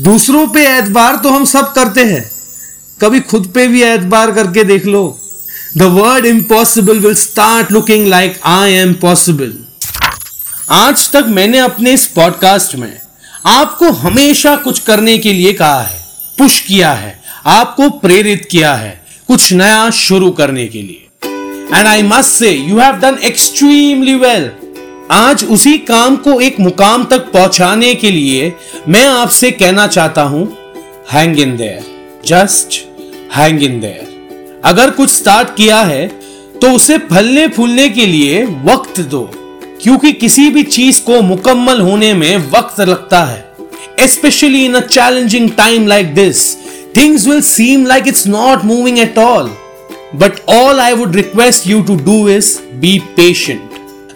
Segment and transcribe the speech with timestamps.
[0.00, 2.30] दूसरों पे एतबार तो हम सब करते हैं।
[3.00, 5.20] कभी खुद पे भी एतबार करके देख लो।
[5.76, 9.54] The word impossible will start looking like I am possible
[10.70, 13.00] आज तक मैंने अपने इस पॉडकास्ट में
[13.46, 16.04] आपको हमेशा कुछ करने के लिए कहा है।
[16.38, 21.08] पुश किया है। आपको प्रेरित किया है कुछ नया शुरू करने के लिए।
[21.74, 24.50] And I must say you have done extremely well
[25.10, 28.52] आज उसी काम को एक मुकाम तक पहुँचाने के लिए
[28.88, 30.56] मैं आपसे कहना चाहता हूँ
[31.12, 31.84] hang in there
[32.26, 32.88] just
[33.36, 36.08] hang in there अगर कुछ स्टार्ट किया है
[36.62, 39.30] तो उसे फलने फूलने के लिए वक्त दो,
[39.82, 43.52] क्योंकि किसी भी चीज़ को मुकम्मल होने में वक्त लगता है।
[44.00, 46.56] Specially in a challenging time like this
[46.96, 49.56] things will seem like it's not moving at all
[50.16, 53.65] but all I would request you to do is be patient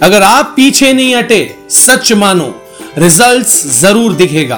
[0.00, 2.54] अगर आप पीछे नहीं हटे, सच मानो
[2.98, 4.56] रिजल्ट्स ज़रूर दिखेगा।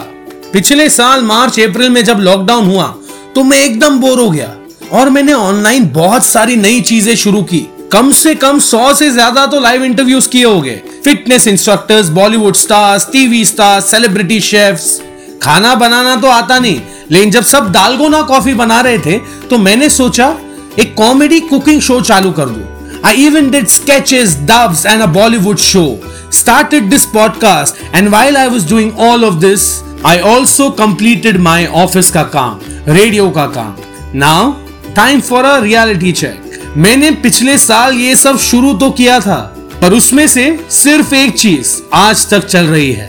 [0.53, 2.87] पिछले साल मार्च, अप्रैल में जब लॉकडाउन हुआ
[3.35, 4.55] तो मैं एकदम बोर हो गया
[4.93, 9.47] और मैंने ऑनलाइन बहुत सारी नई चीज़ें शुरू की। कम से कम सौ से ज़्यादा
[9.47, 15.01] तो लाइव इंटरव्यूज़ किए हो गए fitness instructors Bollywood stars TV stars celebrity chefs
[15.43, 19.19] खाना बनाना तो आता नहीं, लेकिन जब सब दालगोना कॉफ़ी बना रहे थे
[19.51, 20.35] तो मैंने सोचा,
[20.79, 25.59] एक कॉमेडी कुकिंग शो चालू कर दूँ। I even did sketches, dubs, and a Bollywood
[25.59, 25.99] show.
[26.31, 31.67] Started this podcast, and while I was doing all of this, I also completed my
[31.67, 33.75] office ka kaam, radio ka kaam.
[34.15, 34.61] Now,
[34.95, 36.39] time for a reality check.
[36.77, 39.41] मैंने पिछले साल ये सब शुरू तो किया था
[39.81, 43.09] पर उसमें से सिर्फ़ एक चीज़ आज तक चल रही है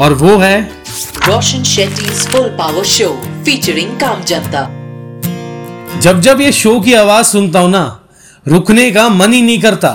[0.00, 0.60] और वो है
[1.28, 3.08] Roshan Shetty full power show
[3.44, 4.62] featuring काम जनता
[6.02, 7.84] जब जब ये शो की आवाज़ सुनता हूँ ना
[8.46, 9.90] रुकने का मन ही नहीं करता।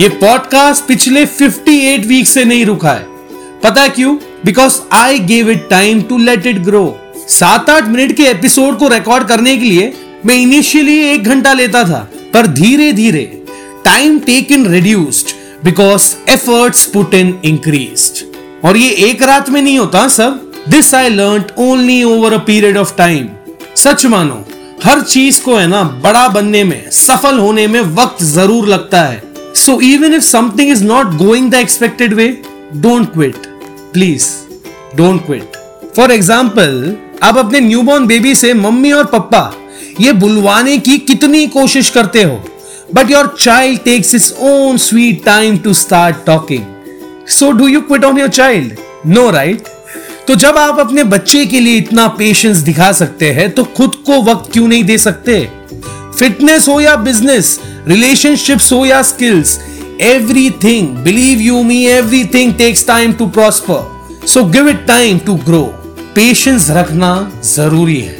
[0.00, 3.06] ये पॉडकास्ट पिछले 58 वीक से नहीं रुका है।
[3.62, 4.16] पता क्यों?
[4.44, 8.88] Because I gave it time to let it grow सात आठ मिनट के एपिसोड को
[8.88, 9.92] रिकॉर्ड करने के लिए
[10.26, 13.42] मैं इनिशियली एक घंटा लेता था, पर धीरे धीरे
[13.84, 15.30] time take in reduced
[15.64, 18.24] because efforts put in increase
[18.64, 22.76] और ये एक रात में नहीं होता, सब। This I learn only over a period
[22.76, 23.28] of time
[23.76, 24.44] सच मानो
[24.86, 29.22] हर चीज़ को, है ना, बड़ा बनने में, सफल होने में वक्त ज़रूर लगता है।
[29.56, 32.26] So even if something is not going the expected way
[32.74, 33.46] don't quit
[33.92, 34.26] please
[34.96, 35.56] don't quit
[35.96, 39.52] for example आप अपने न्यूबॉर्न बेबी से मम्मी और पप्पा,
[40.00, 42.42] ये बुलवाने की कितनी कोशिश करते हो?
[42.94, 48.04] But your child takes its own sweet time to start talking so do you quit
[48.04, 49.68] on your child no right
[50.28, 54.22] तो जब आप अपने बच्चे के लिए इतना पेशेंस दिखा सकते हैं तो खुद को
[54.22, 55.38] वक्त क्यों नहीं दे सकते?
[56.18, 59.58] फिटनेस हो या बिज़नेस रिलेशनशिप्स हो या skills
[60.00, 65.62] everything believe you me everything takes time to prosper so give it time to grow
[66.14, 67.12] patience रखना
[67.44, 68.18] ज़रूरी है।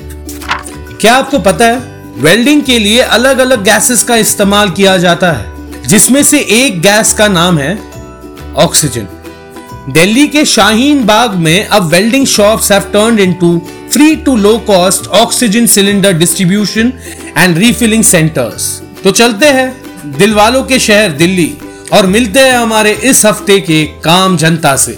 [1.00, 1.78] क्या आपको पता है
[2.18, 7.12] वेल्डिंग के लिए अलग अलग गैसेस का इस्तेमाल किया जाता है, जिसमें से एक गैस
[7.12, 7.78] का नाम है
[8.56, 9.08] ऑक्सीजन
[9.94, 13.58] दिल्ली के शाहीन बाग में अब welding shops have turned into
[13.92, 16.92] free to low cost oxygen cylinder distribution
[17.36, 18.64] and refilling centres
[19.04, 21.52] तो चलते हैं दिल वालों के शहर दिल्ली
[21.92, 24.92] और मिलते हैं हमारे इस हफ़्ते के काम जनता से।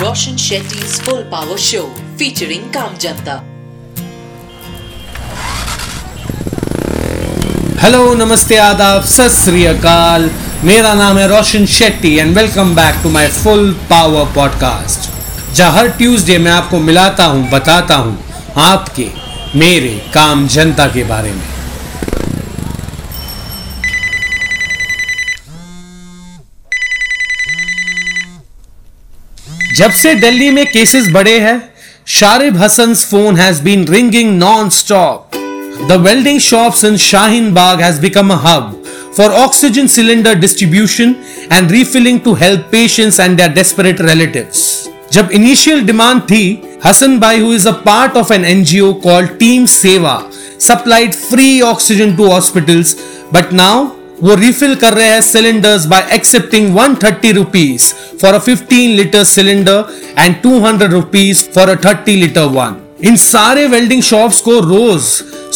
[0.00, 1.82] Roshan Shetty full power show
[2.18, 3.34] featuring काम जनता।
[7.82, 9.30] हेलो नमस्ते आदाब सत
[10.64, 15.08] मेरा नाम है Roshan Shetty and welcome back to my full power podcast
[15.54, 18.24] जहाँ हर ट्यूसडे मैं आपको मिलाता हूँ, बताता हूँ
[18.56, 19.06] आपके,
[19.58, 21.42] मेरे काम जनता के बारे में।
[29.76, 31.62] जब से दिल्ली में केसेस बढ़े हैं,
[32.06, 35.30] Sharib Hasan phone has been ringing non stop
[35.88, 38.79] the welding shops in Shaheen Bagh has become a hub.
[39.12, 41.16] for oxygen cylinder distribution
[41.50, 44.62] and refilling to help patients and their desperate relatives.
[45.12, 46.42] जब initial demand थी
[46.84, 50.12] हसन भाई who is a part of an NGO call team Seva
[50.60, 52.84] supplied free oxygen to hospital
[53.34, 53.84] but now
[54.22, 57.92] वो refill कर रहे हैं cylinder by accepting one thirty rupees
[58.22, 59.84] for a 15 litre cylinder
[60.18, 62.76] and two hundred rupees for a 30 litre one
[63.08, 65.02] in सारे welding shop को रोज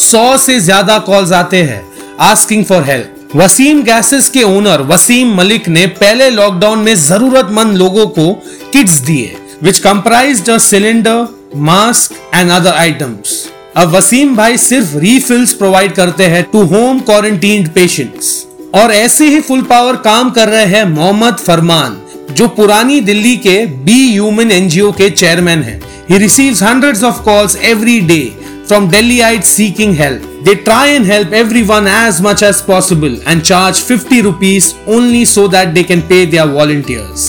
[0.01, 1.83] सौ से ज़्यादा call आते हैं
[2.21, 8.05] asking for help Wasim gases के ओनर वसीम मलिक ने पहले लॉकडाउन में जरूरतमंद लोगों
[8.07, 8.33] को
[8.73, 13.33] किट्स दिए which comprise a cylinder mask and other items
[13.77, 19.41] अब वसीम भाई सिर्फ़ रीफिल्स प्रोवाइड करते हैं टू होम क्वारंटीन पेशेंट्स और ऐसे ही
[19.41, 21.97] फुल पावर काम कर रहे हैं मोहम्मद फरमान,
[22.31, 25.79] जो पुरानी दिल्ली के बी ह्यूमन एनजीओ के चेयरमैन हैं।
[26.11, 26.63] He receives
[27.03, 28.21] of of every day
[28.67, 30.34] from from eight seeking help.
[30.45, 35.47] They try and help everyone as much as possible and charge 50 rupees only so
[35.47, 37.23] that they can pay their volunteers.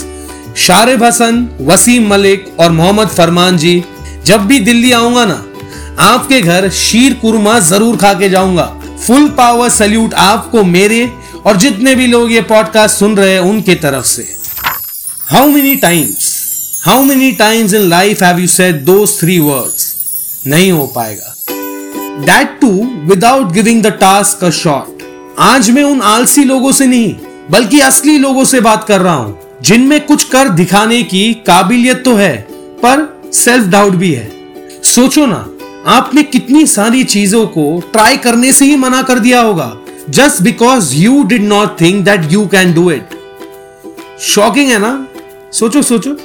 [0.56, 3.84] Sharib Hasan Wasim Malik और मोहम्मद फरमान जी,
[4.24, 5.44] जब भी दिल्ली आऊँगा ना,
[6.04, 8.66] आपके घर शीर कुरमा ज़रूर खा के जाऊँगा।
[9.06, 11.00] फुल पावर सल्यूट आपको मेरे
[11.46, 14.26] और जितने भी लोग ये पॉडकास्ट सुन रहे हैं उनके तरफ़ से।
[15.30, 16.34] How many times
[16.86, 19.94] how many times in life have you said those three words
[20.46, 21.35] नहीं हो पाएगा।
[22.18, 22.68] That too
[23.08, 25.02] without giving the task a shot
[25.38, 27.14] आज मैं उन आलसी लोगों से नहीं,
[27.50, 32.14] बल्कि असली लोगों से बात कर रहा हूँ, जिनमें कुछ कर दिखाने की काबिलियत तो
[32.14, 32.36] है,
[32.84, 34.30] पर सेल्फ डाउट भी है।
[34.84, 35.44] सोचो ना,
[35.86, 39.72] आपने कितनी सारी चीज़ों को ट्राई करने से ही मना कर दिया होगा
[40.10, 43.08] just because you did not think that you can do it
[44.22, 45.06] shocking है ना?
[45.52, 46.16] सोचो सोचो।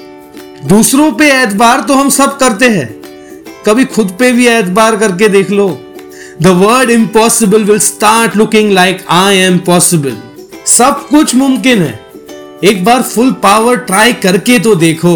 [0.68, 3.01] दूसरों पे एतबार तो हम सब करते हैं।
[3.66, 5.68] कभी खुद पे भी एतबार करके देख लो।
[6.42, 10.18] The word impossible will start looking like I am possible
[10.68, 12.00] सब कुछ मुमकिन है।
[12.64, 15.16] एक बार फुल पावर ट्राई करके तो देखो।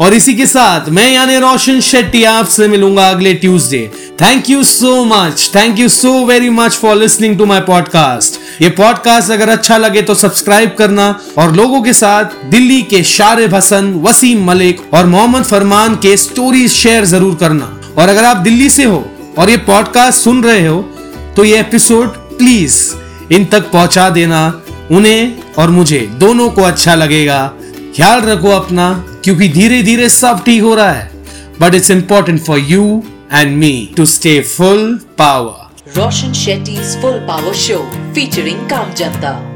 [0.00, 5.04] और इसी के साथ मैं यानी रोशन शेट्टी आपसे मिलूँगा अगले Tuesday thank you so
[5.04, 9.76] much thank you so very much for listening to my podcast ये पॉडकास्ट अगर अच्छा
[9.76, 11.08] लगे तो सब्सक्राइब करना
[11.38, 16.70] और लोगों के साथ दिल्ली के शारिब हसन, वसीम मलिक और मोहम्मद फरमान के स्टोरीज
[16.72, 17.66] शेयर ज़रूर करना।
[17.98, 19.04] और अगर आप दिल्ली से हो
[19.38, 20.80] और ये पॉडकास्ट सुन रहे हो
[21.36, 22.76] तो ये एपिसोड प्लीज़
[23.32, 24.40] इन तक पहुँचा देना,
[24.90, 27.40] उन्हें और मुझे। दोनों को अच्छा लगेगा।
[27.96, 28.92] ख्याल रखो अपना,
[29.24, 31.10] क्योंकि धीरे धीरे सब ठीक हो रहा है।
[31.60, 33.02] But it's important for you
[33.34, 35.68] and me to stay full power.
[35.96, 37.82] Roshan Shetty's Full Power Show
[38.14, 39.53] featuring Kamjanta.